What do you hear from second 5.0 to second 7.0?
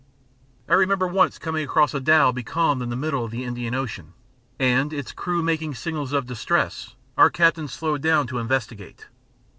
crew making signals of distress,